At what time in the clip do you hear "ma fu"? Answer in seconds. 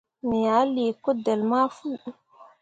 1.51-1.89